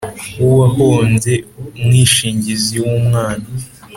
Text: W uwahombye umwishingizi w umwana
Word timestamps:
W 0.41 0.43
uwahombye 0.49 1.33
umwishingizi 1.77 2.73
w 2.83 2.85
umwana 2.99 3.47